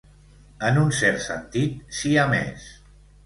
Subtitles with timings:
[0.69, 2.65] En un cert sentit, siamès.